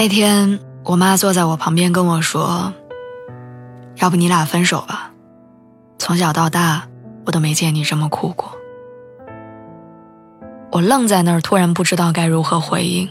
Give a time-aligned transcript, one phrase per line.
[0.00, 2.72] 那天，我妈坐在我旁边跟我说
[3.98, 5.10] ：“要不你俩分手吧，
[5.98, 6.86] 从小到大
[7.26, 8.52] 我都没见你这么哭过。”
[10.70, 13.08] 我愣在那儿，突然不知道该如何回应。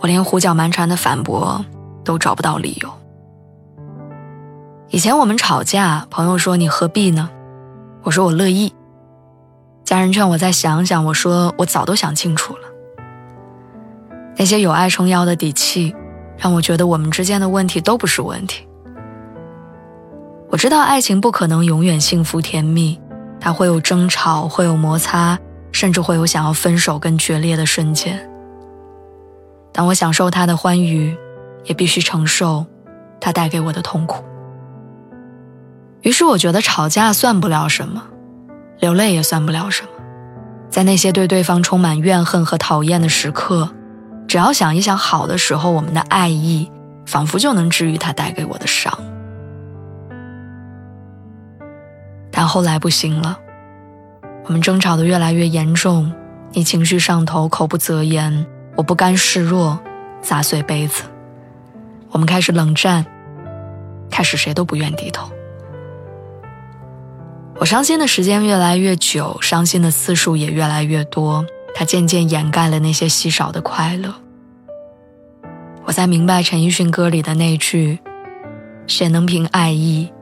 [0.00, 1.62] 我连胡搅蛮缠的反驳
[2.02, 2.90] 都找不到理由。
[4.88, 7.28] 以前我们吵架，朋友说你何必呢？
[8.04, 8.72] 我说我乐意。
[9.84, 12.67] 家人劝我再想想，我说我早都想清楚了。
[14.38, 15.94] 那些有爱撑腰的底气，
[16.36, 18.66] 让我觉得我们之间的问题都不是问题。
[20.48, 22.98] 我知道爱情不可能永远幸福甜蜜，
[23.40, 25.36] 它会有争吵，会有摩擦，
[25.72, 28.30] 甚至会有想要分手跟决裂的瞬间。
[29.72, 31.16] 当我享受他的欢愉，
[31.64, 32.64] 也必须承受
[33.20, 34.24] 他带给我的痛苦。
[36.02, 38.04] 于是我觉得吵架算不了什么，
[38.78, 39.88] 流泪也算不了什么，
[40.70, 43.74] 在那些对对方充满怨恨和讨厌的时刻。
[44.28, 46.70] 只要想一想好的时候，我们的爱意
[47.06, 48.92] 仿佛就能治愈他带给我的伤。
[52.30, 53.38] 但后来不行了，
[54.44, 56.12] 我们争吵的越来越严重，
[56.52, 59.80] 你情绪上头，口不择言，我不甘示弱，
[60.20, 61.04] 砸碎杯子。
[62.10, 63.04] 我们开始冷战，
[64.10, 65.28] 开始谁都不愿低头。
[67.56, 71.44] 我伤心的时间越来越久，伤心的次数也越来越多。
[71.74, 74.14] 它渐渐掩盖了那些稀少的快乐。
[75.84, 77.98] 我才明白陈奕迅歌里的那句
[78.86, 80.12] ：“谁能凭爱意，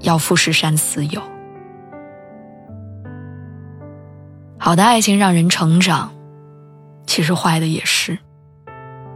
[0.00, 1.22] 要富士山私有？”
[4.58, 6.12] 好的爱情让人成长，
[7.06, 8.18] 其实坏的也是。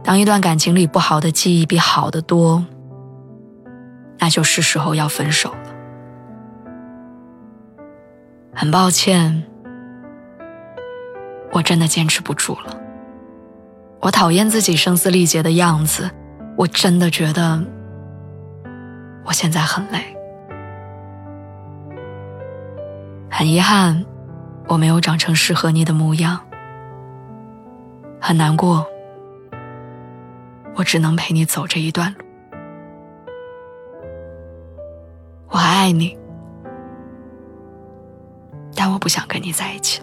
[0.03, 2.65] 当一段感情里不好的记忆比好的多，
[4.19, 5.59] 那就是时候要分手了。
[8.53, 9.43] 很抱歉。
[11.51, 12.77] 我真的坚持不住了。
[13.99, 16.09] 我讨厌自己声嘶力竭的样子，
[16.55, 17.63] 我真的觉得
[19.25, 20.15] 我现在很累，
[23.29, 24.05] 很遗憾
[24.67, 26.39] 我没有长成适合你的模样，
[28.21, 28.85] 很难过，
[30.75, 32.25] 我只能陪你走这一段路。
[35.49, 36.15] 我还爱你，
[38.75, 40.01] 但我不想跟你在一起。